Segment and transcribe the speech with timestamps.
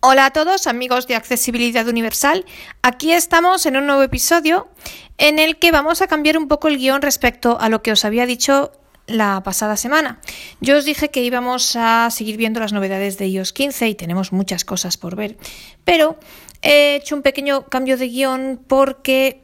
[0.00, 2.44] Hola a todos amigos de Accesibilidad Universal.
[2.82, 4.68] Aquí estamos en un nuevo episodio
[5.18, 8.04] en el que vamos a cambiar un poco el guion respecto a lo que os
[8.04, 8.70] había dicho
[9.08, 10.20] la pasada semana.
[10.60, 14.32] Yo os dije que íbamos a seguir viendo las novedades de iOS 15 y tenemos
[14.32, 15.36] muchas cosas por ver,
[15.82, 16.16] pero
[16.62, 19.42] he hecho un pequeño cambio de guion porque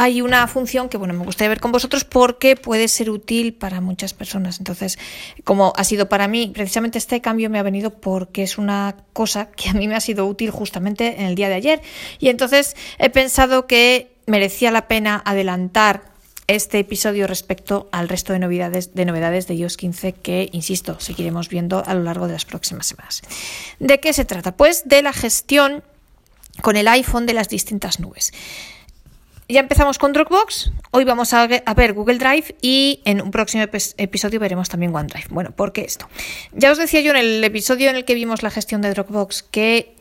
[0.00, 3.82] hay una función que bueno, me gustaría ver con vosotros porque puede ser útil para
[3.82, 4.58] muchas personas.
[4.58, 4.98] Entonces,
[5.44, 9.50] como ha sido para mí, precisamente este cambio me ha venido porque es una cosa
[9.50, 11.82] que a mí me ha sido útil justamente en el día de ayer.
[12.18, 16.04] Y entonces he pensado que merecía la pena adelantar
[16.46, 21.50] este episodio respecto al resto de novedades, de novedades de iOS 15 que, insisto, seguiremos
[21.50, 23.20] viendo a lo largo de las próximas semanas.
[23.78, 24.56] ¿De qué se trata?
[24.56, 25.84] Pues de la gestión
[26.62, 28.32] con el iPhone de las distintas nubes
[29.50, 30.72] ya empezamos con Dropbox.
[30.92, 33.64] Hoy vamos a ver Google Drive y en un próximo
[33.96, 35.26] episodio veremos también OneDrive.
[35.30, 36.08] Bueno, ¿por qué esto?
[36.52, 39.42] Ya os decía yo en el episodio en el que vimos la gestión de Dropbox
[39.42, 39.96] que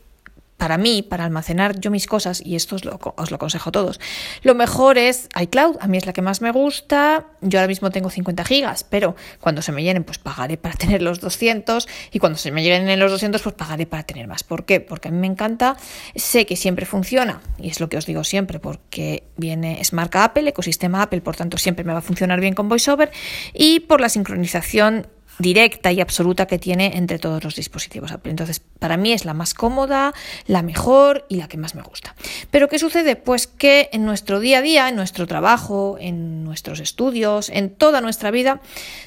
[0.59, 3.71] para mí, para almacenar yo mis cosas, y esto os lo, os lo, aconsejo a
[3.71, 4.02] todos,
[4.43, 5.77] lo mejor es iCloud.
[5.79, 7.27] A mí es la que más me gusta.
[7.40, 11.01] Yo ahora mismo tengo 50 gigas, pero cuando se me llenen, pues pagaré para tener
[11.01, 11.88] los 200.
[12.12, 14.43] Y cuando se me llenen los 200, pues pagaré para tener más.
[14.43, 14.82] ¿Por qué?
[14.82, 15.77] Porque a mí me encanta.
[16.13, 20.26] Sé que siempre funciona, y es lo que os digo siempre, porque viene, es marca
[20.26, 23.12] Apple, ecosistema Apple, por tanto siempre me va a funcionar bien con VoiceOver.
[23.54, 25.07] Y por la sincronización
[25.40, 28.29] directa y absoluta que tiene entre todos los dispositivos Apple.
[28.29, 30.13] Entonces, para mí es la más cómoda,
[30.45, 32.13] la mejor y la que más me gusta.
[32.51, 33.15] Pero ¿qué sucede?
[33.15, 38.01] Pues que en nuestro día a día, en nuestro trabajo, en nuestros estudios, en toda
[38.01, 38.62] nuestra vida,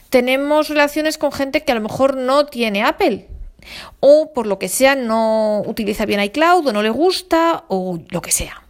[0.09, 3.29] tenemos relaciones con gente que a lo mejor no tiene Apple.
[4.01, 8.21] O por lo que sea no utiliza bien iCloud o no le gusta o lo
[8.21, 8.63] que sea.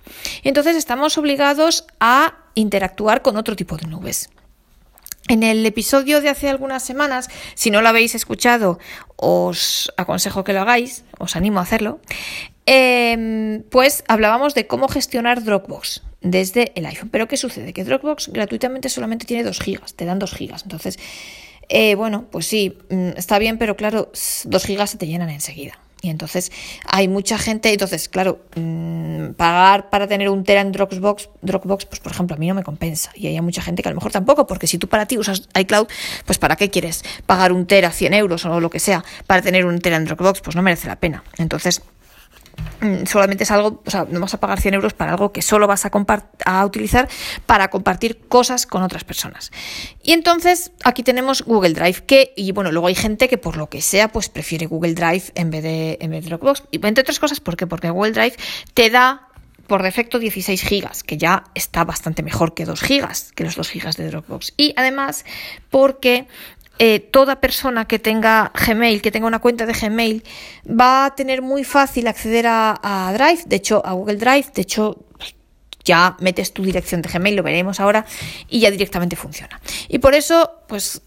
[0.42, 4.28] Entonces estamos obligados a interactuar con otro tipo de nubes.
[5.28, 8.78] En el episodio de hace algunas semanas, si no lo habéis escuchado,
[9.16, 12.00] os aconsejo que lo hagáis, os animo a hacerlo,
[12.66, 17.08] em, pues hablábamos de cómo gestionar Dropbox desde el iPhone.
[17.10, 17.72] Pero ¿qué sucede?
[17.72, 20.64] Que Dropbox gratuitamente solamente tiene 2 gigas, te dan 2 gigas.
[20.64, 20.98] Entonces,
[21.68, 24.10] eh, bueno, pues sí, mm, está bien, pero claro,
[24.44, 25.78] 2 gigas se te llenan enseguida.
[26.02, 26.50] Y entonces
[26.84, 32.00] hay mucha gente, entonces, claro, mm, pagar para tener un Tera en Dropbox, Dropbox, pues
[32.00, 33.12] por ejemplo, a mí no me compensa.
[33.14, 35.48] Y hay mucha gente que a lo mejor tampoco, porque si tú para ti usas
[35.56, 35.86] iCloud,
[36.26, 39.64] pues ¿para qué quieres pagar un Tera, 100 euros o lo que sea, para tener
[39.64, 40.40] un Tera en Dropbox?
[40.40, 41.22] Pues no merece la pena.
[41.38, 41.82] Entonces,
[43.06, 45.66] solamente es algo, o sea, no vas a pagar 100 euros para algo que solo
[45.66, 45.90] vas a,
[46.44, 47.08] a utilizar
[47.46, 49.52] para compartir cosas con otras personas.
[50.02, 53.68] Y entonces aquí tenemos Google Drive, que, y bueno, luego hay gente que por lo
[53.68, 56.64] que sea, pues prefiere Google Drive en vez de, en vez de Dropbox.
[56.70, 57.66] Y entre otras cosas, ¿por qué?
[57.66, 58.36] Porque Google Drive
[58.74, 59.28] te da
[59.66, 63.70] por defecto 16 gigas, que ya está bastante mejor que 2 gigas, que los 2
[63.70, 64.54] gigas de Dropbox.
[64.56, 65.24] Y además
[65.70, 66.26] porque
[66.84, 70.24] eh, toda persona que tenga Gmail, que tenga una cuenta de Gmail,
[70.68, 74.98] va a tener muy fácil acceder a, Drive, de hecho a Google Drive, de hecho
[75.84, 78.04] ya metes tu dirección de Gmail, lo veremos ahora,
[78.48, 79.60] y ya directamente funciona.
[79.86, 81.02] Y por eso, pues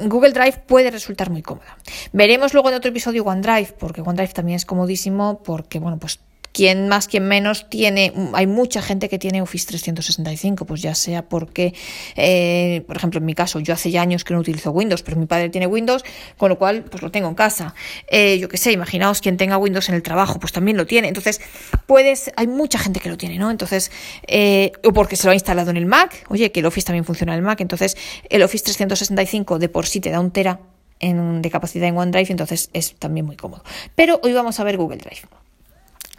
[0.00, 1.76] Google Drive puede resultar muy cómoda.
[2.14, 6.20] Veremos luego en otro episodio OneDrive, porque OneDrive también es comodísimo, porque bueno, pues
[6.52, 11.22] quien más, quien menos tiene, hay mucha gente que tiene Office 365, pues ya sea
[11.28, 11.74] porque,
[12.16, 15.16] eh, por ejemplo, en mi caso, yo hace ya años que no utilizo Windows, pero
[15.16, 16.04] mi padre tiene Windows,
[16.36, 17.74] con lo cual, pues lo tengo en casa.
[18.08, 21.08] Eh, yo qué sé, imaginaos quien tenga Windows en el trabajo, pues también lo tiene.
[21.08, 21.40] Entonces,
[21.86, 23.50] puedes, hay mucha gente que lo tiene, ¿no?
[23.50, 23.90] Entonces,
[24.26, 27.04] eh, o porque se lo ha instalado en el Mac, oye, que el Office también
[27.04, 27.96] funciona en el Mac, entonces
[28.28, 30.60] el Office 365 de por sí te da un tera
[31.00, 33.64] de capacidad en OneDrive, entonces es también muy cómodo.
[33.96, 35.41] Pero hoy vamos a ver Google Drive.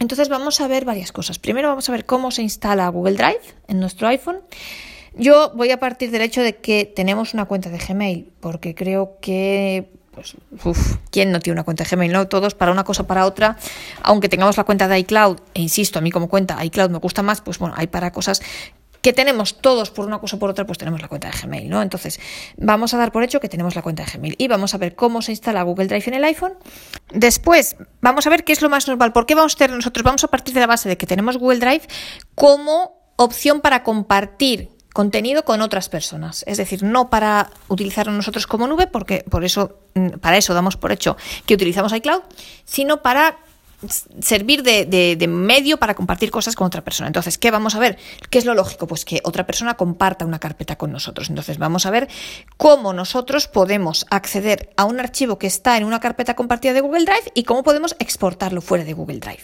[0.03, 1.39] Entonces vamos a ver varias cosas.
[1.39, 4.41] Primero vamos a ver cómo se instala Google Drive en nuestro iPhone.
[5.15, 9.17] Yo voy a partir del hecho de que tenemos una cuenta de Gmail, porque creo
[9.21, 12.11] que pues, uf, ¿quién no tiene una cuenta de Gmail?
[12.11, 13.57] No, todos para una cosa para otra,
[14.01, 17.21] aunque tengamos la cuenta de iCloud, e insisto, a mí como cuenta iCloud me gusta
[17.21, 18.41] más, pues bueno, hay para cosas
[19.03, 21.69] que tenemos todos por una cosa o por otra, pues tenemos la cuenta de Gmail,
[21.69, 21.81] ¿no?
[21.81, 22.21] Entonces,
[22.55, 24.95] vamos a dar por hecho que tenemos la cuenta de Gmail y vamos a ver
[24.95, 26.53] cómo se instala Google Drive en el iPhone.
[27.13, 29.11] Después, vamos a ver qué es lo más normal.
[29.11, 30.05] ¿Por qué vamos a tener nosotros?
[30.05, 31.81] Vamos a partir de la base de que tenemos Google Drive
[32.33, 38.67] como opción para compartir contenido con otras personas, es decir, no para utilizarlo nosotros como
[38.67, 42.21] nube, porque por eso mm, para eso damos por hecho que utilizamos iCloud,
[42.63, 43.39] sino para
[44.19, 47.07] servir de, medio para compartir cosas con otra persona.
[47.07, 47.97] Entonces, ¿qué vamos a ver?
[48.29, 48.87] ¿Qué es lo lógico?
[48.87, 51.29] Pues que otra persona comparta una carpeta con nosotros.
[51.29, 52.07] Entonces, vamos a ver
[52.57, 57.05] cómo nosotros podemos acceder a un archivo que está en una carpeta compartida de Google
[57.05, 59.43] Drive y cómo podemos exportarlo fuera de Google Drive.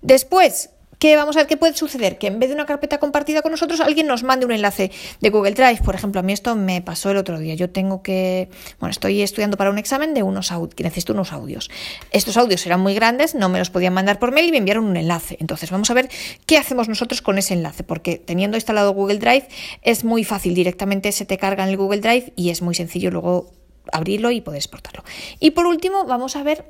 [0.00, 0.70] Después,
[1.02, 2.16] ¿Qué vamos a ver qué puede suceder?
[2.16, 5.30] Que en vez de una carpeta compartida con nosotros, alguien nos mande un enlace de
[5.30, 5.80] Google Drive.
[5.82, 7.56] Por ejemplo, a mí esto me pasó el otro día.
[7.56, 11.32] Yo tengo que, bueno, estoy estudiando para un examen de unos audios, que necesito unos
[11.32, 11.72] audios.
[12.12, 14.84] Estos audios eran muy grandes, no me los podían mandar por mail y me enviaron
[14.84, 15.36] un enlace.
[15.40, 16.08] Entonces, vamos a ver
[16.46, 19.48] qué hacemos nosotros con ese enlace, porque teniendo instalado Google Drive
[19.82, 23.10] es muy fácil, directamente se te carga en el Google Drive y es muy sencillo
[23.10, 23.50] luego
[23.90, 25.02] abrirlo y poder exportarlo.
[25.40, 26.64] Y por último, vamos a ver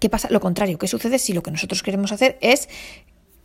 [0.00, 2.68] qué pasa, lo contrario, qué sucede si lo que nosotros queremos hacer es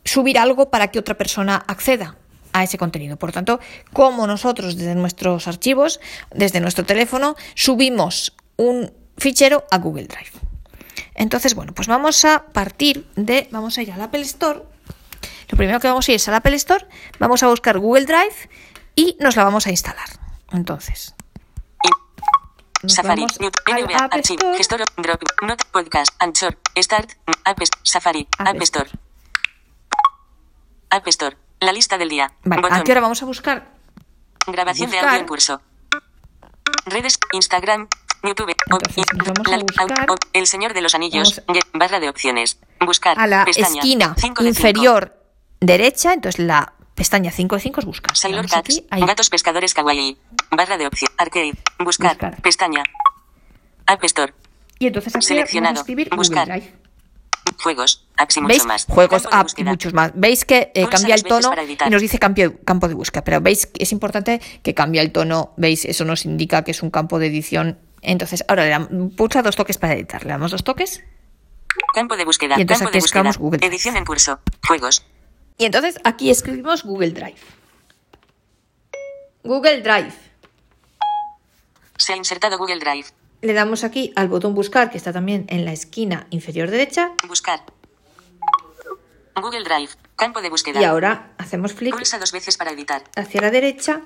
[0.04, 2.16] subir algo para que otra persona acceda
[2.52, 3.16] a ese contenido.
[3.16, 3.60] Por tanto,
[3.92, 6.00] como nosotros desde nuestros archivos,
[6.32, 10.32] desde nuestro teléfono, subimos un fichero a Google Drive.
[11.14, 14.62] Entonces, bueno, pues vamos a partir de, vamos a ir al Apple Store.
[15.48, 16.86] Lo primero que vamos a ir es al Apple Store,
[17.18, 18.48] vamos a buscar Google Drive
[18.94, 20.08] y nos la vamos a instalar.
[20.52, 21.14] Entonces,
[22.86, 23.58] Safari, Mute,
[24.10, 27.10] Archive, Gestor, Drop, Note, Podcast, Anchor, Start,
[27.44, 28.88] App, Safari, App Store.
[30.90, 31.36] App Store.
[31.60, 32.32] La lista del día.
[32.44, 33.68] Vale, ¿a qué hora vamos a buscar?
[34.46, 35.60] Grabación de audio en curso.
[36.86, 37.88] Redes, Instagram,
[38.22, 38.54] YouTube.
[38.70, 41.42] Entonces, vamos a buscar, el Señor de los Anillos.
[41.72, 42.58] Barra de opciones.
[42.80, 43.18] Buscar.
[43.18, 45.14] A la pestaña, esquina inferior
[45.60, 48.16] derecha, entonces la pestaña 5 de 5 es buscar.
[48.16, 48.82] Sailor Cats.
[48.90, 50.18] Gatos pescadores kawaii.
[50.50, 51.10] Barra de opción.
[51.18, 51.54] Arcade.
[51.78, 52.12] Buscar.
[52.12, 52.40] Buscar.
[52.42, 52.82] Pestaña.
[53.86, 54.34] App Store.
[54.78, 55.74] Y entonces aquí Seleccionado.
[55.74, 56.46] vamos a escribir Buscar.
[56.46, 56.87] Google Drive.
[57.60, 58.06] Juegos.
[58.16, 58.86] Apps y mucho más.
[58.86, 60.12] Juegos, apps y muchos más.
[60.14, 61.52] ¿Veis que eh, cambia el tono
[61.86, 63.24] y nos dice cambio- campo de búsqueda?
[63.24, 65.52] Pero veis que es importante que cambie el tono.
[65.56, 65.84] ¿Veis?
[65.84, 67.78] Eso nos indica que es un campo de edición.
[68.00, 70.22] Entonces, ahora le damos, pulsa dos toques para editar.
[70.22, 71.02] Le damos dos toques.
[71.94, 72.54] Campo de búsqueda.
[72.58, 73.32] Y entonces Campo aquí de búsqueda.
[73.38, 73.74] Google Drive.
[73.74, 74.40] Edición en curso.
[74.66, 75.04] Juegos.
[75.58, 77.36] Y entonces aquí escribimos Google Drive.
[79.42, 80.12] Google Drive.
[81.96, 83.06] Se ha insertado Google Drive.
[83.40, 87.12] Le damos aquí al botón buscar, que está también en la esquina inferior derecha.
[87.28, 87.62] Buscar.
[89.40, 89.90] Google Drive.
[90.16, 90.80] Campo de búsqueda.
[90.80, 93.04] Y ahora hacemos flick Pulsa dos veces para editar.
[93.14, 94.02] hacia la derecha.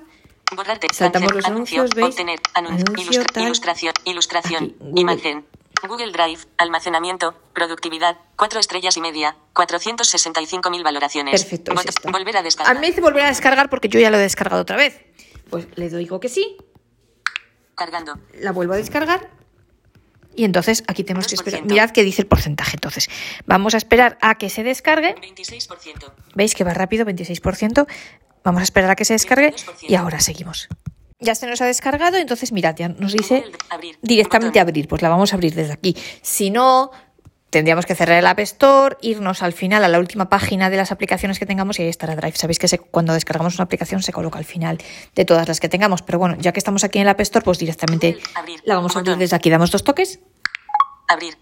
[0.93, 1.35] Saltamos Cancel.
[1.37, 1.77] los Anuncio.
[1.81, 2.09] anuncios, ¿veis?
[2.09, 2.39] Obtener.
[2.53, 2.85] Anuncio.
[2.87, 3.43] Anuncio, Ilustra- tal.
[3.43, 3.93] Ilustración.
[4.05, 4.63] Ilustración.
[4.65, 5.01] Aquí, Google.
[5.01, 5.45] Imagen.
[5.87, 6.41] Google Drive.
[6.57, 7.33] Almacenamiento.
[7.55, 8.17] Productividad.
[8.35, 9.35] 4 estrellas y media.
[9.55, 11.41] 465.000 valoraciones.
[11.41, 11.95] Perfecto, es.
[12.11, 12.75] Volver a A descargar.
[12.75, 15.01] mí me dice volver a descargar porque yo ya lo he descargado otra vez.
[15.49, 16.57] Pues le digo que sí,
[17.75, 18.19] Cargando.
[18.39, 19.29] la vuelvo a descargar.
[20.35, 21.39] Y entonces aquí tenemos que 2%.
[21.39, 21.65] esperar.
[21.65, 22.71] Mirad que dice el porcentaje.
[22.75, 23.07] Entonces,
[23.45, 25.15] vamos a esperar a que se descargue.
[25.15, 26.11] 26%.
[26.33, 27.05] ¿Veis que va rápido?
[27.05, 27.85] 26%.
[28.43, 29.53] Vamos a esperar a que se descargue
[29.87, 30.67] y ahora seguimos.
[31.19, 33.97] Ya se nos ha descargado, entonces mirad, ya nos dice abrir.
[34.01, 34.69] directamente Botón.
[34.69, 34.87] abrir.
[34.89, 35.95] Pues la vamos a abrir desde aquí.
[36.21, 36.91] Si no,
[37.53, 40.91] tendríamos que cerrar el App Store, irnos al final a la última página de las
[40.91, 42.35] aplicaciones que tengamos y ahí estará Drive.
[42.35, 44.79] Sabéis que se- cuando descargamos una aplicación se coloca al final
[45.15, 46.01] de todas las que tengamos.
[46.01, 48.59] Pero bueno, ya que estamos aquí en el App Store, pues directamente abrir.
[48.65, 49.49] la vamos a abrir desde aquí.
[49.49, 50.19] Damos dos toques
[51.07, 51.37] Abrir.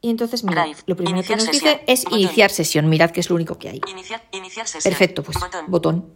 [0.00, 0.78] y entonces mirad, Drive.
[0.86, 1.74] lo primero que nos sesión.
[1.74, 2.18] dice es Botón.
[2.20, 2.88] iniciar sesión.
[2.88, 3.80] Mirad que es lo único que hay.
[3.88, 4.90] Iniciar, iniciar sesión.
[4.90, 5.64] Perfecto, pues Botón.
[5.68, 6.14] botón.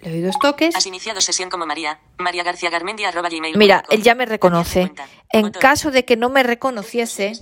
[0.00, 0.74] Le doy dos toques.
[0.74, 2.00] Has iniciado sesión como María.
[2.18, 4.90] María García Garmendia arroba gmail Mira, él ya me reconoce.
[5.30, 7.32] En caso de que no me reconociese.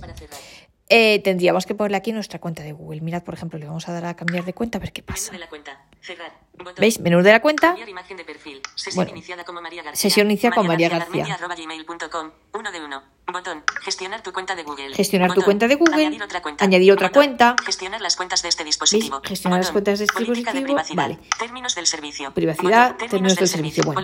[0.91, 3.01] Eh, tendríamos que ponerle aquí nuestra cuenta de Google.
[3.01, 5.13] Mirad, por ejemplo, le vamos a dar a cambiar de cuenta a ver qué Menú
[5.13, 5.31] pasa.
[5.31, 5.79] de la cuenta.
[6.01, 6.31] Cerrar.
[6.57, 6.75] Botón.
[6.79, 6.99] ¿Veis?
[6.99, 7.67] Menú de la cuenta.
[7.69, 8.61] Cambiar imagen de perfil.
[8.75, 9.11] Sesión Bueno.
[9.11, 9.99] iniciada como María García.
[10.09, 11.33] Sesión iniciada como María García.
[11.33, 12.29] arroba gmail punto com.
[12.53, 13.01] Uno de uno.
[13.31, 13.63] Botón.
[13.83, 14.93] Gestionar tu cuenta de Google.
[14.95, 15.95] Gestionar tu cuenta de Google.
[16.05, 16.63] Añadir otra cuenta.
[16.65, 17.23] Añadir otra Botón.
[17.23, 17.55] cuenta.
[17.65, 19.21] Gestionar las cuentas de este dispositivo.
[19.23, 20.65] Gestionar las cuentas de este Política dispositivo.
[20.65, 20.95] privacidad.
[21.03, 21.19] Vale.
[21.39, 22.33] Términos del servicio.
[22.33, 23.83] Privacidad, términos del servicio.
[23.83, 24.01] Bueno,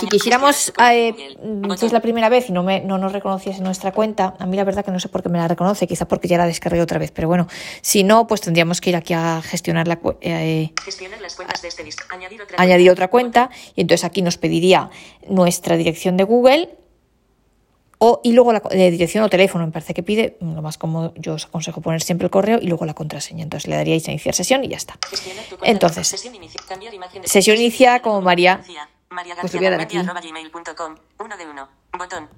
[0.00, 3.12] si quisiéramos, eh, de mm, si es la primera vez y no, me, no nos
[3.12, 5.86] reconociese nuestra cuenta, a mí la verdad que no sé por qué me la reconoce,
[5.86, 7.46] quizá porque ya la descargué otra vez, pero bueno,
[7.82, 11.68] si no, pues tendríamos que ir aquí a gestionar la eh, Gestionar las cuentas de
[11.68, 14.90] este dis- Añadir otra añadir otra cuenta y entonces aquí nos pediría
[15.28, 16.76] nuestra dirección de Google
[17.98, 21.12] o, y luego la de dirección o teléfono, me parece que pide, lo más cómodo,
[21.16, 23.42] yo os aconsejo poner siempre el correo y luego la contraseña.
[23.44, 24.98] Entonces le daríais a iniciar sesión y ya está.
[25.62, 28.60] Entonces, sesión de- iniciada como María.
[29.08, 30.08] María Pues García le voy a dar Garmendia aquí.
[30.08, 30.94] arroba gmail.com.
[31.24, 31.68] Uno de uno.
[31.96, 32.28] Botón.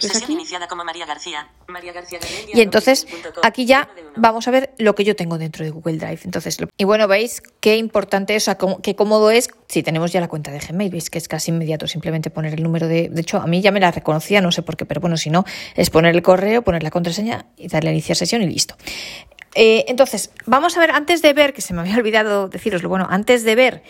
[0.00, 1.48] Sesión iniciada como María García.
[1.66, 3.06] María García Garmendia Y entonces
[3.42, 6.20] aquí ya vamos a ver lo que yo tengo dentro de Google Drive.
[6.24, 9.82] Entonces, lo- y bueno, veis qué importante es, o sea, cómo- qué cómodo es si
[9.82, 10.90] tenemos ya la cuenta de Gmail.
[10.90, 13.10] Veis que es casi inmediato simplemente poner el número de.
[13.10, 15.28] De hecho, a mí ya me la reconocía, no sé por qué, pero bueno, si
[15.28, 15.44] no,
[15.74, 18.74] es poner el correo, poner la contraseña y darle a iniciar sesión y listo.
[19.54, 23.06] Eh, entonces, vamos a ver, antes de ver, que se me había olvidado deciroslo, bueno,
[23.10, 23.82] antes de ver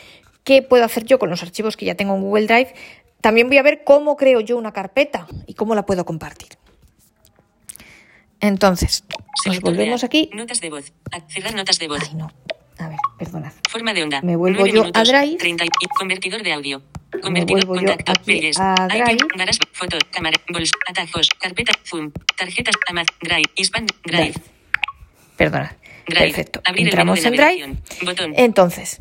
[0.44, 2.74] qué puedo hacer yo con los archivos que ya tengo en Google Drive,
[3.20, 6.48] también voy a ver cómo creo yo una carpeta y cómo la puedo compartir.
[8.40, 9.04] Entonces,
[9.46, 10.30] nos volvemos aquí.
[10.32, 10.92] Notas de voz.
[11.10, 12.00] A- Cerrar notas de voz.
[12.08, 12.30] Ay, no.
[12.78, 13.52] A ver, perdonad.
[13.68, 14.22] Forma de onda.
[14.22, 15.36] Me vuelvo yo a minutos, Drive.
[15.38, 16.82] 30 y, convertidor de audio.
[17.20, 18.12] Convertidor contacto.
[18.12, 19.16] aquí a Drive.
[19.36, 24.34] Garas, foto, cámara, bols, atajos, carpeta, zoom, tarjetas, amaz, drive, hispan, drive.
[25.36, 25.72] Perdonad.
[26.06, 26.20] Drive.
[26.26, 26.60] Perfecto.
[26.64, 27.76] Abrir el Entramos en Drive.
[28.04, 28.34] Botón.
[28.36, 29.00] Entonces,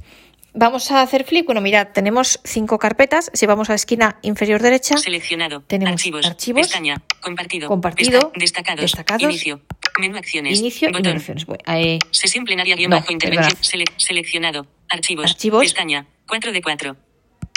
[0.58, 1.46] vamos a hacer flip.
[1.46, 3.30] Bueno, mirad, tenemos cinco carpetas.
[3.34, 5.62] Si vamos a la esquina inferior derecha, Seleccionado.
[5.68, 6.26] tenemos archivos.
[6.26, 7.02] archivos, Pestaña.
[7.22, 7.68] Compartido.
[7.68, 8.82] compartido, destacados.
[8.82, 9.62] destacados, Inicio.
[10.00, 10.60] Menú acciones.
[10.60, 11.14] inicio y Botón.
[11.14, 11.46] menciones.
[11.46, 13.58] Bueno, eh, Sesión plenaria guion No, bajo intervención.
[13.62, 14.68] Sele- seleccionado.
[14.90, 15.26] Archivos.
[15.32, 15.64] Archivos.
[15.64, 16.06] Pestaña.
[16.28, 16.96] 4 de 4.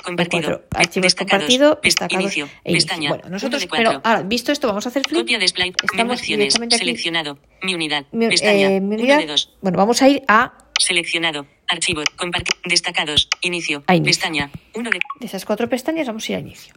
[0.03, 0.63] Compartido.
[0.75, 1.43] archivos destacados.
[1.45, 2.45] compartido, destacados Inicio.
[2.65, 2.87] e inicio.
[2.89, 3.09] Pestaña.
[3.11, 5.21] Bueno, nosotros, pero ahora, visto esto, vamos a hacer flip.
[5.21, 5.71] Copia display.
[5.71, 6.39] Menú Estamos acciones.
[6.47, 6.85] directamente aquí.
[6.87, 7.39] Seleccionado.
[7.63, 8.07] Mi unidad.
[8.13, 8.71] Mi- Pestaña.
[8.71, 9.19] eh, mi unidad.
[9.19, 9.53] de dos.
[9.61, 11.47] Bueno, vamos a ir a Seleccionado.
[11.69, 12.07] Archivos.
[12.17, 12.55] Compartir.
[12.65, 13.29] Destacados.
[13.43, 13.85] Inicio.
[13.87, 14.11] A inicio.
[14.11, 14.51] Pestaña.
[14.75, 14.99] Uno de.
[15.21, 16.75] de esas cuatro pestañas, vamos a ir a inicio.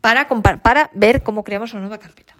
[0.00, 2.36] Para, ver cómo creamos una nueva carpeta.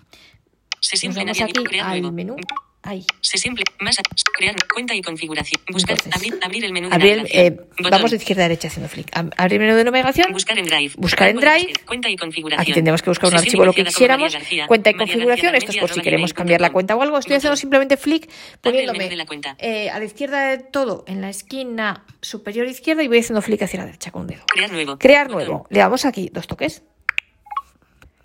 [0.81, 2.37] Sesión Nos vamos aquí al menú.
[2.87, 3.05] Ahí.
[3.21, 3.97] Sesión ple- más.
[4.37, 5.61] Crear cuenta y configuración.
[5.73, 5.97] Buscar.
[5.97, 7.47] Entonces, abrir, abrir el menú de Abrir, navegación.
[7.47, 7.91] eh, Botón.
[7.91, 9.11] vamos de izquierda a derecha haciendo flick.
[9.13, 10.33] Ab- Abrir menú de navegación.
[10.33, 10.93] Buscar en Drive.
[10.97, 11.73] Buscar en Drive.
[11.87, 12.61] Cuenta y configuración.
[12.61, 14.33] Aquí tendremos que buscar un archivo lo que quisiéramos.
[14.33, 14.67] García.
[14.67, 15.53] Cuenta y configuración.
[15.53, 17.19] García Esto es por si queremos cambiar la cuenta o algo.
[17.19, 17.61] Estoy haciendo Botón.
[17.61, 19.27] simplemente flick poniéndome de la
[19.59, 23.63] eh, a la izquierda de todo, en la esquina superior izquierda y voy haciendo flick
[23.63, 24.45] hacia la derecha con un dedo.
[24.47, 24.99] Crear nuevo.
[24.99, 25.39] Crear Botón.
[25.47, 25.67] nuevo.
[25.71, 26.83] Le damos aquí dos toques.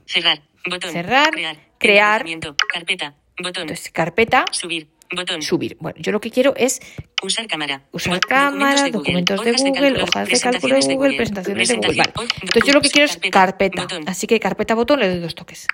[0.06, 0.42] Cerrar.
[0.70, 0.92] Botón.
[0.92, 1.32] Cerrar.
[1.32, 1.58] Crear.
[1.78, 2.26] Crear.
[2.74, 3.16] Carpeta.
[3.42, 3.64] Botón.
[3.64, 4.88] Entonces, carpeta, Subir.
[5.12, 5.42] Botón.
[5.42, 5.76] subir.
[5.80, 6.80] Bueno, yo lo que quiero es
[7.24, 7.82] Usar cámara.
[7.92, 11.98] usar cámara, documentos de Google, hojas de cálculo de Google, presentaciones de Google.
[11.98, 12.30] Vale.
[12.42, 13.88] Entonces yo lo que quiero es carpeta.
[14.06, 15.68] Así que carpeta botón le doy dos toques.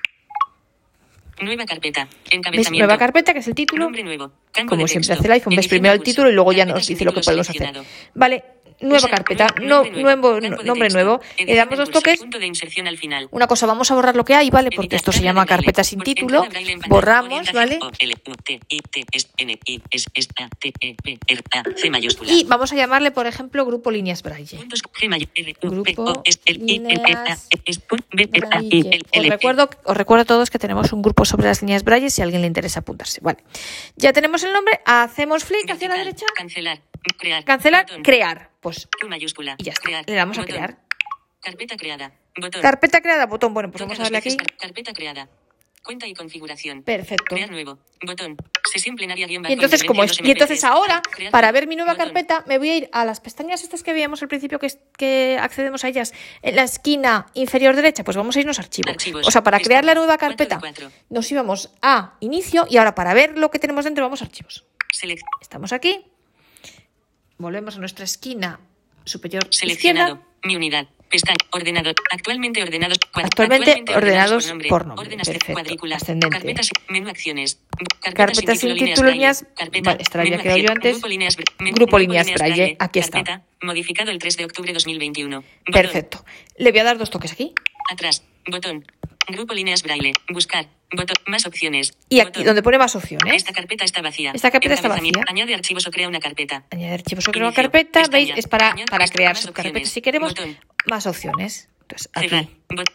[1.42, 2.06] Nueva carpeta.
[2.06, 2.34] ¿Ves?
[2.34, 2.86] Encabezamiento.
[2.86, 3.90] Nueva carpeta, que es el título.
[3.90, 4.32] Nuevo.
[4.68, 7.14] Como siempre hace el iPhone, ves primero el título y luego ya nos dice lo
[7.14, 7.74] que podemos hacer.
[8.14, 8.44] Vale,
[8.82, 10.40] nueva carpeta, nombre no, nuevo.
[10.64, 11.22] nombre nuevo.
[11.38, 12.24] Le Edición damos dos toques.
[13.32, 14.70] Una cosa, vamos a borrar lo que hay, ¿vale?
[14.76, 16.46] Porque esto se llama carpeta sin título.
[16.88, 17.52] Borramos.
[17.54, 17.80] ¿vale?
[22.28, 24.60] Y vamos a llamarle, por ejemplo, grupo líneas Braille.
[25.62, 29.02] Grupo líneas Braille.
[29.16, 32.22] Os recuerdo, os recuerdo a todos que tenemos un grupo sobre las líneas Braille si
[32.22, 33.20] a alguien le interesa apuntarse.
[33.22, 33.40] Vale.
[33.96, 36.82] Ya tenemos el nombre, hacemos flick hacia la derecha, Cancelar.
[37.18, 37.44] Crear.
[37.46, 38.04] cancelar, Botón.
[38.04, 38.52] crear.
[38.60, 39.56] Pues mayúscula.
[39.58, 39.84] y ya está.
[39.84, 40.04] Crear.
[40.08, 40.56] Le damos a Botón.
[40.56, 40.78] crear.
[41.42, 42.12] Carpeta creada.
[42.40, 42.62] Botón.
[42.62, 43.54] Carpeta creada, botón.
[43.54, 44.36] Bueno, pues vamos a darle aquí.
[44.60, 45.30] Carpeta creada.
[45.84, 46.82] Cuenta y configuración.
[46.82, 47.36] Perfecto.
[47.36, 47.78] Crear nuevo.
[48.04, 48.36] Botón.
[48.78, 51.02] Y entonces, como es, y entonces ahora.
[51.12, 52.08] Crear para ver mi nueva Botón.
[52.08, 54.80] carpeta, me voy a ir a las pestañas estas que veíamos al principio que, es-
[54.98, 58.90] que accedemos a ellas en la esquina inferior derecha, pues vamos a irnos a archivo.
[58.90, 59.28] Archivos.
[59.28, 60.60] O sea, para crear la nueva carpeta,
[61.10, 64.66] nos íbamos a inicio y ahora para ver lo que tenemos dentro vamos a archivos.
[65.42, 66.04] Estamos aquí.
[67.38, 68.60] Volvemos a nuestra esquina
[69.04, 70.16] superior Seleccionado.
[70.16, 70.32] izquierda.
[70.44, 70.88] Mi unidad.
[71.10, 71.38] Pestaña.
[71.52, 71.96] Ordenador.
[72.12, 73.00] Actualmente ordenados.
[73.14, 75.16] cua- Actualmente ordenados por nombre.
[75.18, 75.54] Perfecto.
[75.54, 75.96] cuadrícula.
[75.98, 76.36] Ascendente.
[76.38, 76.70] Carpetas.
[76.90, 77.60] Menú acciones.
[78.14, 79.46] Carpetas sin título, líneas.
[79.56, 79.92] Carpeta.
[79.92, 80.94] Vale, esta la había yo antes.
[80.94, 83.24] Grupo líneas, menú- Grupo líneas Braille, aquí está.
[83.24, 83.46] Carpeta.
[83.62, 85.38] Modificado el 3 de octubre 2021.
[85.42, 85.54] Botón.
[85.72, 86.26] Perfecto.
[86.58, 87.54] Le voy a dar dos toques aquí.
[87.92, 88.24] Atrás.
[88.50, 88.86] Botón.
[89.28, 90.12] Grupo líneas braille.
[90.30, 90.68] Buscar.
[90.92, 91.16] Botón.
[91.28, 91.98] Más opciones.
[92.10, 92.46] Y aquí, Botón.
[92.46, 93.36] donde pone más opciones.
[93.36, 94.32] Esta carpeta está vacía.
[94.34, 95.12] Esta carpeta está vacía.
[95.28, 96.64] Añade archivos o crea una carpeta.
[96.72, 97.64] Añadir archivos sobre una Inicio.
[97.64, 98.04] carpeta.
[98.12, 98.32] ¿veis?
[98.36, 100.58] Es para, Añade para crear subcarpetas si queremos Botón.
[100.88, 101.70] más opciones.
[101.82, 102.50] Entonces, aquí.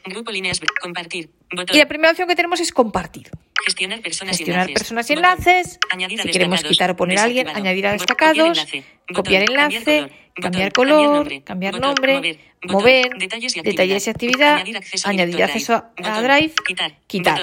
[0.07, 0.61] Grupo líneas.
[0.81, 1.31] Compartir.
[1.55, 1.77] Botón.
[1.77, 3.31] Y la primera opción que tenemos es compartir.
[3.65, 4.83] Gestionar personas Gestionar y enlaces.
[4.83, 5.79] personas y enlaces.
[5.91, 8.67] Añadir a Si queremos quitar o poner a alguien, añadir a destacados.
[9.15, 10.03] Copiar enlace.
[10.03, 10.11] Copiar.
[10.41, 11.45] Cambiar color.
[11.45, 11.89] Cambiar Botón.
[11.89, 12.15] nombre.
[12.15, 12.39] Mover.
[12.65, 13.11] Mover.
[13.19, 14.55] Detalles y Detalles y actividad.
[14.55, 16.23] Añadir acceso a Añadir acceso a.
[16.23, 16.53] Drive.
[16.67, 16.99] Quitar.
[17.07, 17.41] Quitar.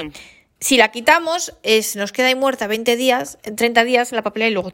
[0.59, 4.49] Si la quitamos, es, nos queda ahí muerta 20 días, 30 días en la papelera
[4.49, 4.73] y luego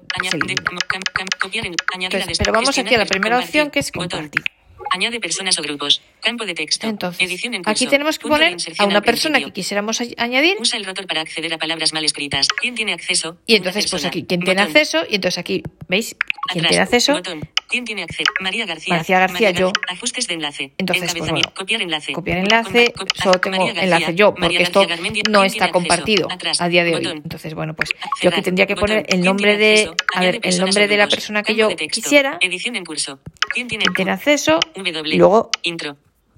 [1.99, 4.43] Entonces, pero vamos aquí a la primera opción que es compartir.
[4.91, 6.01] Añade personas o grupos.
[6.21, 6.87] Campo de texto.
[6.87, 7.71] Entonces, Edición en curso.
[7.71, 11.53] aquí tenemos que poner a una persona que quisiéramos añadir Usa el rotor para acceder
[11.53, 12.47] a palabras mal escritas.
[12.61, 13.37] ¿Quién tiene acceso?
[13.47, 16.15] y entonces pues aquí quien tiene acceso y entonces aquí, ¿veis?
[16.49, 16.69] Atrás.
[16.69, 17.41] tiene acceso, Botón.
[17.69, 18.31] ¿Quién tiene acceso?
[18.41, 18.97] María García.
[18.97, 19.71] María García, yo.
[19.71, 20.71] Gar- Ajustes de enlace.
[20.77, 22.13] Entonces, pues, bueno, copiar enlace.
[22.13, 26.27] copiar enlace, solo tengo García, enlace yo, porque esto García no ¿quién está compartido
[26.59, 27.07] a día de hoy.
[27.07, 27.89] Entonces, bueno, pues
[28.21, 31.07] yo aquí tendría que poner el ¿Quién nombre de, a ver, el nombre de la
[31.07, 33.19] persona que yo quisiera, Edición en curso.
[33.53, 35.97] ¿Quién tiene, quien tiene acceso, y luego, Intro.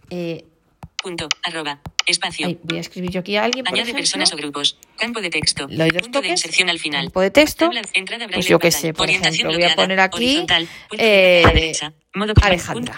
[0.10, 0.46] eh,
[1.06, 1.30] Punto.
[1.44, 1.78] Arroba.
[2.08, 2.48] Espacio.
[2.48, 4.80] ahí, voy a escribir yo aquí a alguien, Añade personas o grupos.
[4.98, 5.68] Campo de texto.
[5.68, 7.04] le doy dos Punto de inserción al final.
[7.06, 10.00] campo de texto, Tabla- entrada pues yo qué sé, por Orientación ejemplo, voy a poner
[10.00, 10.44] aquí,
[10.98, 11.44] eh,
[12.42, 12.96] Alejandra.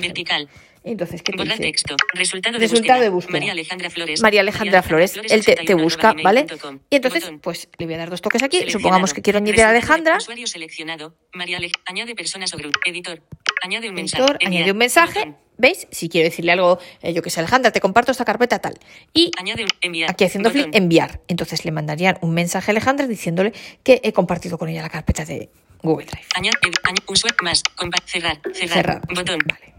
[0.00, 0.48] vertical.
[0.84, 1.56] Entonces, ¿qué dice?
[1.58, 1.96] texto.
[2.14, 3.32] Resultado, Resultado de, de búsqueda.
[3.32, 3.32] búsqueda.
[3.40, 4.22] María Alejandra Flores.
[4.22, 6.46] María Alejandra Flores, él te, te 81 busca, ¿vale?
[6.90, 7.40] Y entonces, Botón.
[7.40, 8.70] pues le voy a dar dos toques aquí.
[8.70, 10.16] Supongamos que quiero añadir a de Alejandra.
[10.18, 11.14] Usuario seleccionado.
[11.34, 12.80] María Ale- Añade personas o grupos.
[12.86, 13.22] Editor.
[13.62, 14.22] Añade un mensaje.
[14.22, 15.18] Editor, añade un mensaje.
[15.20, 15.36] Botón.
[15.60, 15.88] ¿Veis?
[15.90, 18.78] Si quiero decirle algo, eh, yo que sé, Alejandra, te comparto esta carpeta tal.
[19.12, 20.08] Y Añade un enviar.
[20.08, 20.62] aquí haciendo Botón.
[20.70, 21.20] clic, enviar.
[21.26, 25.24] Entonces le mandarían un mensaje a Alejandra diciéndole que he compartido con ella la carpeta
[25.24, 25.48] de
[25.82, 26.26] Google Drive.
[26.36, 27.62] Añade, añade usuario más.
[28.06, 28.40] Cerrar.
[28.54, 28.72] Cerrar.
[28.72, 29.00] Cerrar.
[29.12, 29.38] Botón.
[29.46, 29.74] Vale.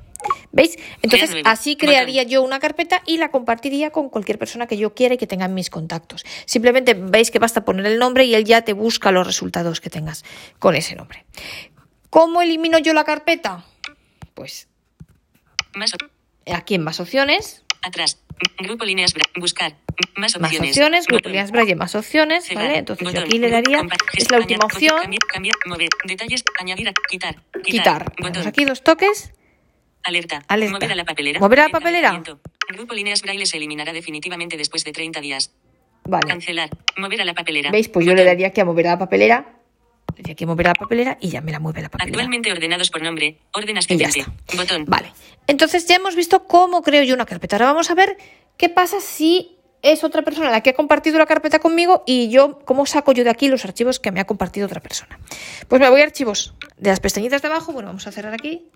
[0.51, 0.77] ¿Veis?
[1.01, 5.15] Entonces, así crearía yo una carpeta y la compartiría con cualquier persona que yo quiera
[5.15, 6.25] y que tenga en mis contactos.
[6.45, 9.89] Simplemente veis que basta poner el nombre y él ya te busca los resultados que
[9.89, 10.25] tengas
[10.59, 11.25] con ese nombre.
[12.09, 13.63] ¿Cómo elimino yo la carpeta?
[14.33, 14.67] Pues
[16.51, 18.19] aquí en más opciones, Atrás.
[18.59, 19.13] Grupo líneas.
[19.35, 19.75] Buscar.
[20.15, 20.69] Más más opciones.
[20.69, 22.53] opciones, grupo líneas braille, más opciones.
[22.53, 22.77] ¿vale?
[22.77, 23.81] Entonces yo aquí le daría,
[24.13, 25.89] es la última opción, Cambiar, cambiar, mover.
[26.05, 26.43] Detalles.
[26.59, 26.91] Añadir.
[27.09, 27.41] Quitar.
[27.63, 28.13] Quitar.
[28.15, 28.47] quitar.
[28.47, 29.31] Aquí dos toques,
[30.03, 30.44] Alerta.
[30.48, 30.74] Alerta.
[30.75, 31.39] Mover a la papelera.
[31.39, 32.24] ¿Mover a la papelera?
[32.70, 35.51] Grupo líneas braille se eliminará definitivamente después de 30 días.
[36.06, 36.27] vale.
[36.27, 36.70] Cancelar.
[36.98, 37.72] Mover a la papelera.
[37.72, 37.89] ¿Veis?
[37.89, 39.56] Pues yo le daría aquí a mover a la papelera,
[40.15, 42.12] le daría aquí a mover a la papelera y ya me la mueve la papelera.
[42.12, 43.39] Actualmente ordenados por nombre.
[43.53, 44.25] Orden ascendente.
[44.56, 44.86] Botón.
[44.86, 45.12] Vale.
[45.48, 47.56] Entonces ya hemos visto cómo creo yo una carpeta.
[47.56, 48.18] Ahora vamos a ver
[48.58, 52.60] qué pasa si es otra persona la que ha compartido la carpeta conmigo y yo,
[52.65, 55.20] cómo saco yo de aquí los archivos que me ha compartido otra persona.
[55.68, 57.72] Pues me voy a archivos de las pestañitas de abajo.
[57.72, 58.68] Bueno, vamos a cerrar aquí.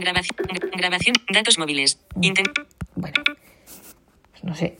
[0.00, 0.36] Grabación.
[0.38, 1.14] gra- Grabación.
[1.32, 1.98] Datos móviles.
[2.16, 2.52] Inten-
[2.94, 4.78] Bueno, pues no sé.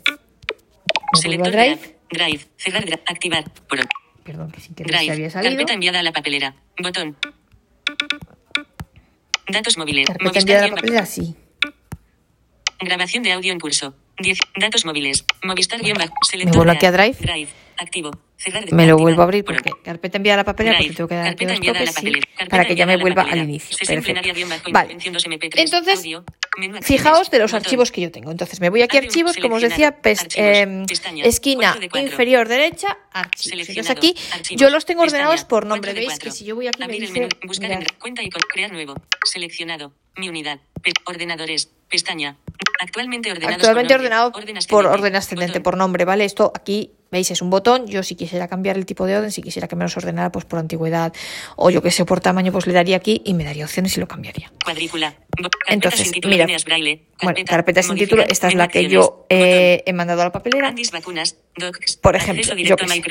[1.20, 1.96] Selector Drive.
[2.10, 2.46] Drive.
[2.56, 2.84] Cerrar.
[3.06, 3.44] Activar.
[3.68, 3.78] Por.
[4.24, 5.12] Perdón, que sin querer se Drive.
[5.12, 5.50] había salido.
[5.52, 6.54] Carpeta enviada a la papelera.
[6.82, 7.16] Botón.
[9.48, 10.06] Datos móviles.
[10.06, 11.34] Carpeta enviada a la papelera, sí.
[12.80, 13.94] Grabación de audio en curso.
[14.18, 14.38] 10.
[14.56, 15.24] Datos móviles.
[15.42, 16.14] Movistar guion bajo.
[16.44, 17.16] Me vuelvo aquí a Drive.
[17.20, 17.48] Drive.
[17.78, 18.10] Activo.
[18.73, 21.14] Me lo vuelvo a abrir Por- porque carpeta enviada a la papelera porque tengo que
[21.14, 22.12] dar dos toques sí,
[22.49, 23.76] para que ya me vuelva al inicio.
[23.87, 24.20] Perfecto.
[24.73, 24.92] Vale.
[24.92, 25.52] intervención 2MP3.
[25.59, 26.00] Entonces.
[26.82, 28.30] Fijaos de los archivos que yo tengo.
[28.30, 30.85] Entonces me voy aquí a archivos, como os decía, pes- eh,
[31.25, 31.73] esquina
[32.06, 33.68] inferior derecha, archivos.
[33.68, 34.14] Entonces aquí
[34.56, 35.92] yo los tengo ordenados por nombre.
[35.94, 37.28] Veis que si yo voy aquí me dice...
[37.47, 38.94] Buscar en cuenta y crear nuevo.
[39.25, 39.92] Seleccionado.
[40.16, 40.61] Mi unidad.
[41.06, 41.70] Ordenadores.
[41.90, 42.37] Pestaña.
[42.80, 45.62] Actualmente Actualmente por ordenado Orden por orden ascendente, Botón.
[45.62, 46.25] por nombre, ¿vale?
[46.25, 47.87] Esto aquí, veis, es un botón.
[47.87, 50.44] Yo si quisiera cambiar el tipo de orden, si quisiera que me los ordenara pues
[50.44, 51.12] por antigüedad
[51.56, 54.00] o yo que sé, por tamaño, pues le daría aquí y me daría opciones y
[54.00, 54.50] lo cambiaría.
[54.64, 55.14] Cuadrícula.
[55.30, 57.02] Carpeta Entonces, sin título, mira, braille.
[57.23, 60.68] Bueno, carpeta sin título, esta es la que yo eh, he mandado a la papelera.
[60.68, 63.02] Andis vacunas, docs, Por ejemplo, yo que sé.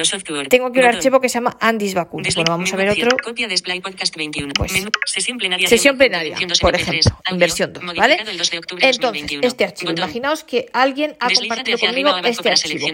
[0.50, 0.86] Tengo aquí un Botón.
[0.86, 2.26] archivo que se llama Andis Vacunas.
[2.26, 3.18] Display, Bueno, vamos a ver otro.
[3.24, 4.54] Copia Display Podcast 21.
[4.56, 5.68] Pues, menú, sesión plenaria.
[5.68, 7.96] Sesión plenaria, por 2MP3, ejemplo, en versión 2, ¿vale?
[8.00, 9.48] modificado el 2 de octubre Entonces, 2021.
[9.48, 10.04] este archivo, Botón.
[10.06, 12.88] imaginaos que alguien ha Deslízate compartido conmigo este archivo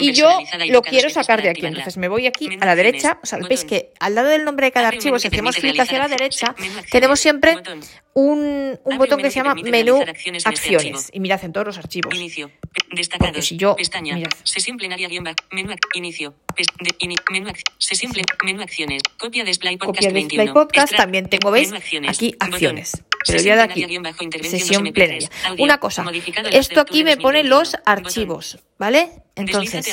[0.00, 1.66] y yo y lo quiero sacar de aquí.
[1.66, 4.66] Entonces me voy aquí a la derecha, o sea, veis que al lado del nombre
[4.66, 6.54] de cada archivo, si hacemos clic hacia la derecha,
[6.90, 7.56] tenemos siempre
[8.12, 10.02] un, un botón que se llama menú
[10.44, 12.14] acciones este y mirad en todos los archivos.
[12.14, 12.50] Inicio.
[12.92, 13.44] Destacados.
[13.46, 14.16] Si yo- Pestaña.
[14.16, 14.30] mirad.
[14.42, 15.24] Sesión plenaria guion.
[15.52, 15.74] Menú.
[15.94, 16.34] Inicio.
[16.56, 17.52] De- ini- menú.
[17.78, 18.12] Sesión
[18.44, 19.02] Menú acciones.
[19.18, 20.42] Copia de Display Podcast Copia de 21.
[20.42, 21.68] Display Podcast, Extra- también tengo, ¿veis?
[21.68, 22.10] Menú acciones.
[22.10, 23.09] Aquí Botón.
[23.26, 23.86] Pero ya de aquí,
[24.48, 24.92] sesión 2MP3.
[24.92, 25.30] plenaria.
[25.58, 27.48] Una cosa, Modificado el 2 de esto aquí me pone 2021.
[27.58, 29.10] los archivos, ¿vale?
[29.36, 29.86] Entonces,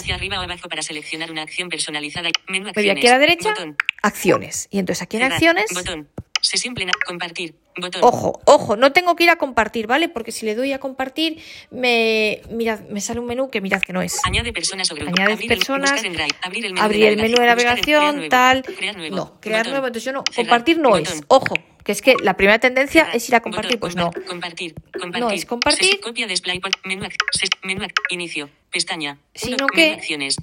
[2.50, 3.54] me voy aquí a la derecha,
[4.02, 4.68] acciones.
[4.72, 6.08] Y entonces aquí en acciones, Botón.
[6.40, 6.92] Sesión plena.
[7.06, 7.56] Compartir.
[7.78, 8.02] Botón.
[8.04, 10.08] Ojo, ojo, no tengo que ir a compartir, ¿vale?
[10.08, 13.92] Porque si le doy a compartir, me mirad, me sale un menú que mirad que
[13.92, 14.20] no es.
[14.24, 15.14] Añade personas grupos.
[15.18, 16.28] Añades Abrir el- personas, Drive.
[16.44, 18.30] Abrir el menú Abrir de menú navegación, crear nuevo.
[18.30, 18.64] tal.
[18.64, 19.16] Crear nuevo.
[19.16, 19.72] No, crear Botón.
[19.74, 20.24] nuevo, entonces yo no.
[20.30, 20.46] Cerrar.
[20.46, 21.24] Compartir no es.
[21.28, 21.56] Ojo,
[21.88, 23.80] que es que la primera tendencia es ir a compartir, Botón.
[23.80, 24.12] pues no.
[24.12, 24.76] Compar- Compartir.
[24.92, 25.20] Compartir.
[25.22, 26.02] No, es compartir.
[26.02, 27.08] Copia display menú,
[27.64, 28.50] menú inicio.
[28.70, 29.18] Pestaña.
[29.34, 30.36] Sino Uno, que, acciones.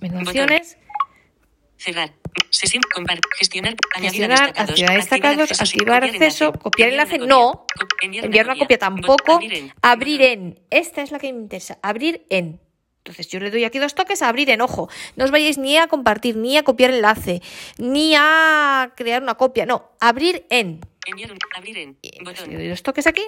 [1.77, 2.15] Cerrar.
[2.49, 2.83] Sesión.
[2.95, 3.19] Compar.
[3.37, 3.75] Gestionar.
[3.95, 4.71] Añadir a destacados.
[4.71, 7.53] activar destacados, acceso, activar copiar acceso, enlace, copiar enlace, no.
[7.53, 7.67] co-
[8.01, 9.33] enviar, Enviar una copia tampoco.
[9.35, 9.73] Abrir en.
[9.83, 10.33] Abrir Botón.
[10.33, 10.61] en.
[10.71, 11.79] Esta es la que me interesa.
[11.83, 12.59] Abrir en.
[12.99, 14.63] Entonces yo le doy aquí dos toques a abrir en.
[14.63, 17.43] Ojo, no os vayáis ni a compartir, ni a copiar enlace,
[17.77, 19.67] ni a crear una copia.
[19.67, 20.81] No, abrir en.
[21.07, 21.39] Enviar un.
[21.57, 21.97] Abrir en.
[22.03, 22.51] Entonces Botón.
[22.53, 23.23] le doy dos toques aquí.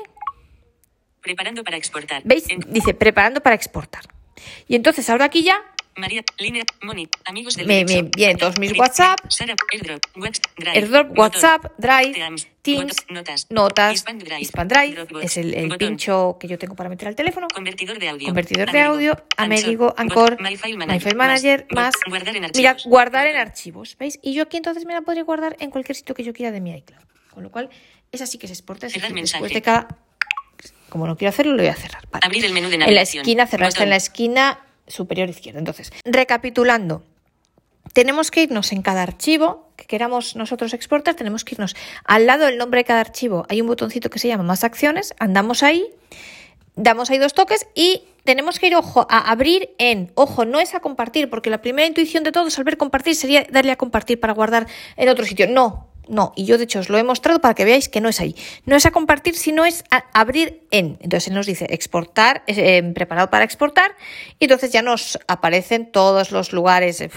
[1.23, 2.23] Preparando para exportar.
[2.25, 2.49] ¿Veis?
[2.49, 4.03] En- Dice preparando para exportar.
[4.69, 5.61] Y entonces ahora aquí ya
[5.99, 9.19] María, línea, Moni, amigos del Me- me vienen todos mis WhatsApp.
[9.31, 14.95] Sara, airdrop, Whats- Drive, AirDrop, WhatsApp, Drive, Teams, Teams, notas, notas, Hispan Drive, Hispan Drive,
[14.95, 17.47] Dropbox, es el, el pincho que yo tengo para meter al teléfono.
[17.53, 18.27] Convertidor de audio.
[18.27, 22.43] Convertidor de audio, Amerigo, Anchor, Anchor, botón, My File My Manager, Manager, más, guardar en
[22.55, 22.85] mira, archivos.
[22.91, 24.19] guardar en archivos, ¿veis?
[24.23, 26.61] Y yo aquí entonces me la podría guardar en cualquier sitio que yo quiera de
[26.61, 27.01] mi iCloud.
[27.37, 27.69] Con lo cual,
[28.13, 29.55] esa sí que se exporta, Cerrar decir, después mensaje.
[29.55, 29.89] de cada...
[30.89, 32.09] Como no quiero hacerlo, lo voy a cerrar.
[32.11, 32.25] Vale.
[32.25, 33.21] Abrir el menú de En la navegación.
[33.21, 35.59] esquina, cerrar está en la esquina superior izquierda.
[35.59, 37.05] Entonces, recapitulando,
[37.93, 42.47] tenemos que irnos en cada archivo que queramos nosotros exportar, tenemos que irnos al lado
[42.47, 43.45] del nombre de cada archivo.
[43.51, 45.85] Hay un botoncito que se llama más acciones, andamos ahí,
[46.75, 50.75] damos ahí dos toques y tenemos que ir, ojo, a abrir en, ojo, no es
[50.75, 54.19] a compartir, porque la primera intuición de todos al ver compartir sería darle a compartir
[54.21, 55.47] para guardar en otro sitio.
[55.49, 58.09] No, no, y yo de hecho os lo he mostrado para que veáis que no
[58.09, 58.35] es ahí.
[58.65, 60.99] No es a compartir, sino es a abrir en.
[61.01, 63.97] Entonces él nos dice exportar, eh, preparado para exportar,
[64.39, 67.11] y entonces ya nos aparecen todos los lugares, eh,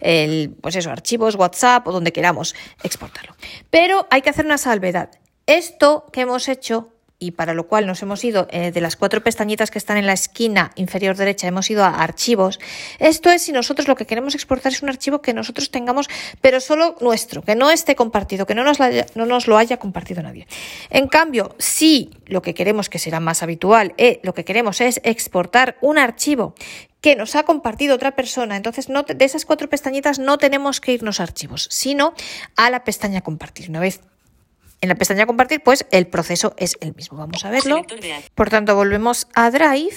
[0.00, 3.34] el, pues eso, archivos, WhatsApp o donde queramos exportarlo.
[3.70, 5.10] Pero hay que hacer una salvedad.
[5.46, 9.22] Esto que hemos hecho y para lo cual nos hemos ido eh, de las cuatro
[9.22, 12.60] pestañitas que están en la esquina inferior derecha, hemos ido a archivos.
[12.98, 16.08] Esto es si nosotros lo que queremos exportar es un archivo que nosotros tengamos,
[16.40, 18.78] pero solo nuestro, que no esté compartido, que no nos,
[19.14, 20.46] no nos lo haya compartido nadie.
[20.90, 25.00] En cambio, si lo que queremos, que será más habitual, eh, lo que queremos es
[25.02, 26.54] exportar un archivo
[27.00, 28.56] que nos ha compartido otra persona.
[28.56, 32.14] Entonces, de esas cuatro pestañitas no tenemos que irnos a archivos, sino
[32.56, 33.70] a la pestaña compartir.
[33.70, 34.00] Una vez
[34.80, 37.18] en la pestaña compartir, pues el proceso es el mismo.
[37.18, 37.84] Vamos a verlo.
[38.34, 39.96] Por tanto, volvemos a Drive.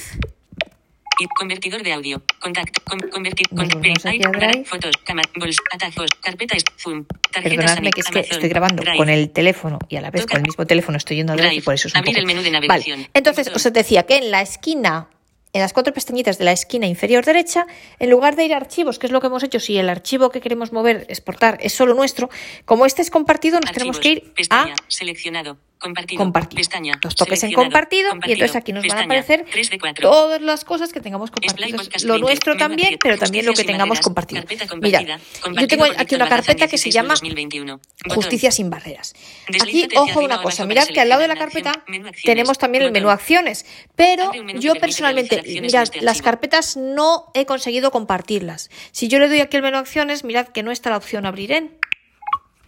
[1.21, 2.23] Y convertidor de audio.
[2.39, 2.81] Contacto.
[2.85, 3.49] Con, convertir.
[3.49, 4.63] Con, Drive.
[4.63, 4.95] Fotos.
[5.35, 6.09] Bols, atajos.
[6.21, 6.63] Carpetas.
[6.77, 7.05] Zoom.
[7.33, 8.97] Perdonadme que es que estoy grabando Drive.
[8.97, 10.31] con el teléfono y a la vez Toca.
[10.31, 11.61] con el mismo teléfono estoy yendo a Drive, Drive.
[11.61, 12.17] y por eso es un poco...
[12.17, 12.99] el menú de navegación.
[12.99, 13.11] Vale.
[13.13, 15.09] Entonces, os decía que en la esquina
[15.53, 17.65] en las cuatro pestañitas de la esquina inferior derecha,
[17.99, 20.29] en lugar de ir a archivos, que es lo que hemos hecho, si el archivo
[20.29, 22.29] que queremos mover, exportar, es solo nuestro,
[22.65, 23.77] como este es compartido, nos Archivos.
[23.77, 24.73] tenemos que ir Pestaña.
[24.73, 25.57] a Seleccionado.
[25.79, 26.17] Compartido.
[26.19, 26.57] compartir.
[26.57, 26.99] Pestaña.
[27.01, 28.33] Los toques en compartido, y Compartido.
[28.35, 30.09] entonces aquí nos van a aparecer 3 de 4.
[30.09, 32.03] todas las cosas que tengamos compartidas.
[32.03, 34.43] Lo 20, nuestro también, pero también lo que tengamos compartido.
[34.81, 37.77] Mira, yo compartido tengo aquí una carpeta que se 16 llama 2021.
[37.77, 38.15] Botón.
[38.15, 39.13] Justicia sin barreras.
[39.61, 41.83] Aquí, ojo una cosa, mirad que al lado de la carpeta
[42.23, 43.65] tenemos también el menú acciones,
[43.95, 48.69] pero yo personalmente, mirad, las carpetas no he conseguido compartirlas.
[48.91, 51.53] Si yo le doy aquí el menú acciones, mirad que no está la opción abrir
[51.53, 51.77] en.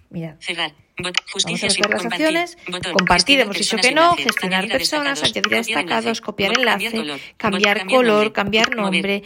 [0.10, 0.36] Mirad.
[0.40, 0.74] Cerrar.
[1.02, 2.58] Vamos a ver las acciones.
[2.94, 4.16] Compartir, hemos dicho que no.
[4.16, 5.42] Gestionar personas, destacados.
[5.44, 6.22] añadir destacados, enlace.
[6.22, 9.24] copiar enlace, cambiar color, cambiar nombre,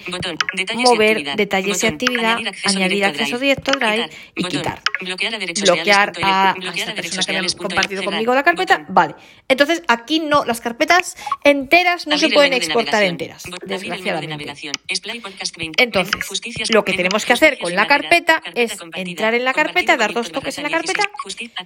[0.76, 4.82] mover detalles y actividad, añadir acceso directo Drive y quitar.
[5.02, 7.56] Bloquear a esta persona que me ha reales.
[7.56, 8.86] compartido conmigo la carpeta.
[8.90, 9.16] Vale.
[9.48, 14.28] Entonces aquí no, las carpetas enteras no se pueden exportar enteras, desgraciadamente.
[14.28, 14.74] navegación.
[14.94, 15.84] Splay Podcast 20.
[15.84, 20.14] Entonces, lo que tenemos que hacer con la carpeta es entrar en la carpeta, dar
[20.14, 21.04] dos toques en la carpeta.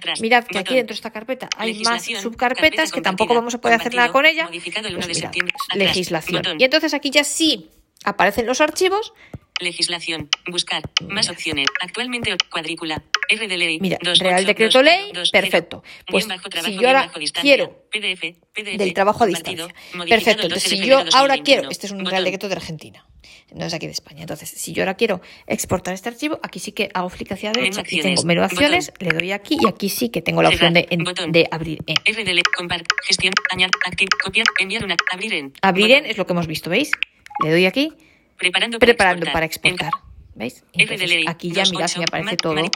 [0.00, 0.20] Justi- atrás.
[0.20, 3.60] Mirad que aquí dentro de esta carpeta hay más subcarpetas carpeta que tampoco vamos a
[3.60, 4.44] poder hacer nada con ella.
[4.46, 5.32] Modificado el 1 Pues mirad,
[5.74, 6.42] legislación.
[6.42, 6.60] Botón.
[6.60, 7.70] Y entonces aquí ya sí
[8.04, 9.12] aparecen los archivos.
[9.60, 10.28] Legislación.
[10.50, 10.82] Buscar.
[11.08, 11.66] Más opciones.
[11.82, 13.02] Actualmente cuadrícula.
[13.28, 13.78] R de ley.
[13.80, 15.82] Mira, Real Decreto Ley, perfecto.
[16.06, 16.26] Pues
[16.64, 19.68] si yo ahora quiero PDF, PDF, del trabajo a distancia.
[20.08, 20.42] Perfecto.
[20.42, 21.44] 12 Entonces, si yo ahora 2021.
[21.44, 22.24] quiero, este es un Real.
[22.24, 23.06] Decreto de Argentina,
[23.54, 24.22] no es aquí de España.
[24.22, 27.82] Entonces, si yo ahora quiero exportar este archivo, aquí sí que hago flick hacia derecha
[27.82, 30.88] acciones, tengo menú acciones, le doy aquí y aquí sí que tengo la opción de,
[30.90, 31.30] en- Botón.
[31.30, 31.96] de abrir en.
[32.04, 32.42] R de ley.
[32.56, 32.84] Compart.
[33.06, 33.32] Gestión.
[33.52, 33.70] Añadir.
[33.86, 34.08] Activ.
[34.24, 34.46] Copiar.
[34.58, 34.96] Enviar una.
[35.12, 35.52] Abrir en.
[35.62, 36.90] Abrir en es lo que hemos visto, ¿veis?
[37.44, 37.92] Le doy aquí,
[38.40, 39.32] Preparando para exportar.
[39.32, 39.90] para exportar.
[40.34, 40.64] ¿Veis?
[40.72, 42.54] Entonces, aquí ya mirad, ocho, me aparece todo.
[42.54, 42.70] Mis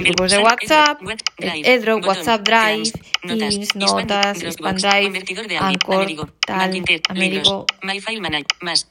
[0.00, 1.00] grupos de WhatsApp,
[1.38, 2.90] el botón, WhatsApp Drive,
[3.22, 5.22] Teams, notas, Expand Drive,
[5.60, 7.66] Anchor, tal, Amerigo,
[8.62, 8.88] más,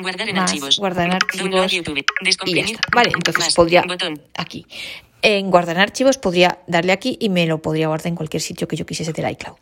[0.00, 2.02] guardar en archivos, guardar en download archivos YouTube,
[2.46, 2.80] y ya está.
[2.94, 3.84] Vale, entonces podría
[4.36, 4.64] aquí.
[5.20, 8.68] En guardar en archivos podría darle aquí y me lo podría guardar en cualquier sitio
[8.68, 9.56] que yo quisiese del iCloud.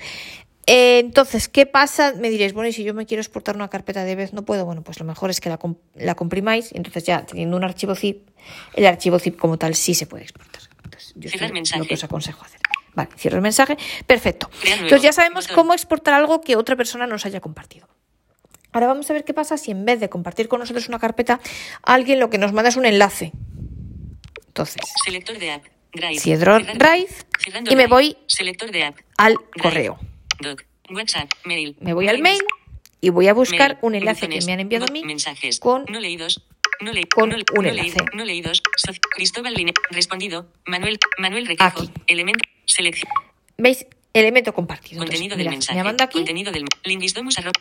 [0.66, 2.12] Eh, entonces, ¿qué pasa?
[2.16, 4.64] Me diréis, bueno, y si yo me quiero exportar una carpeta de vez, no puedo.
[4.64, 7.62] Bueno, pues lo mejor es que la, com- la comprimáis y entonces ya teniendo un
[7.64, 8.28] archivo zip,
[8.74, 10.62] el archivo zip como tal sí se puede exportar.
[10.84, 11.78] Entonces, yo mensaje.
[11.78, 12.60] lo que os aconsejo hacer.
[12.94, 13.76] Vale, cierro el mensaje.
[14.06, 14.50] Perfecto.
[14.64, 17.86] Entonces ya sabemos cómo exportar algo que otra persona nos haya compartido.
[18.72, 21.40] Ahora vamos a ver qué pasa si en vez de compartir con nosotros una carpeta,
[21.82, 23.32] alguien lo que nos manda es un enlace.
[24.48, 27.08] Entonces, selector de app, Drive, cierro Drive
[27.70, 29.98] y me voy selector de app, al Drive, correo.
[30.40, 32.40] Doc, WhatsApp, mail, Me voy al mail
[33.00, 35.84] y voy a buscar Mail, un enlace que me han enviado a mí mensajes, con
[35.88, 36.44] no leídos,
[36.80, 37.96] no le- con no un enlace.
[38.14, 38.62] no leídos,
[39.14, 41.90] Cristóbal Line, respondido, Manuel, Manuel Requejo, Aquí.
[42.06, 43.10] elemento, selección,
[43.58, 43.86] ¿Veis?
[44.12, 44.98] Elemento compartido.
[45.00, 47.52] contenido Entonces, del mirad, mensaje, me manda aquí, contenido del lindisdomus arroba,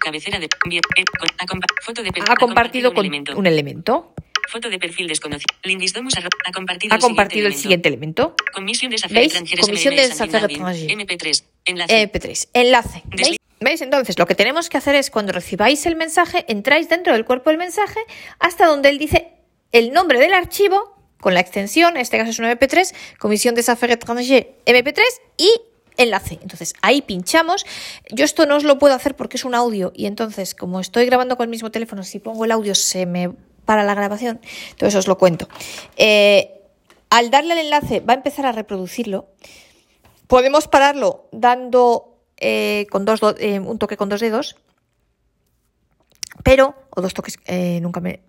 [0.00, 3.46] cabecera de, bien, eh, con- ha compa- foto de ha compartido un con elemento, un
[3.46, 4.12] elemento,
[4.48, 7.62] foto de perfil desconocido, lindisdomus ha compartido ha el siguiente compartido el elemento.
[7.62, 9.34] siguiente elemento, Comisión de ¿Veis?
[9.60, 11.08] Comisión de MMS Desafíos Anti-Dumping, Extranjeros.
[11.08, 13.02] MP3, enlace, MP3, enlace.
[13.60, 13.80] ¿Veis?
[13.80, 17.50] Entonces, lo que tenemos que hacer es cuando recibáis el mensaje, entráis dentro del cuerpo
[17.50, 18.00] del mensaje
[18.40, 19.34] hasta donde él dice
[19.70, 23.68] el nombre del archivo con la extensión, en este caso es un MP3, Comisión des
[23.68, 25.00] Affaires étrangères MP3
[25.38, 25.48] y
[25.96, 26.40] enlace.
[26.42, 27.64] Entonces, ahí pinchamos.
[28.10, 31.06] Yo esto no os lo puedo hacer porque es un audio y entonces, como estoy
[31.06, 33.30] grabando con el mismo teléfono, si pongo el audio se me
[33.72, 34.38] para la grabación.
[34.70, 35.48] Entonces, os lo cuento.
[35.96, 36.60] Eh,
[37.08, 39.28] al darle el enlace va a empezar a reproducirlo.
[40.26, 44.56] Podemos pararlo dando eh, con dos do- eh, un toque con dos dedos,
[46.44, 47.38] pero, o dos toques,
[47.80, 48.20] nunca me